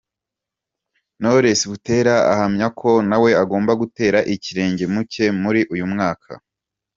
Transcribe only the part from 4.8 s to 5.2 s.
mu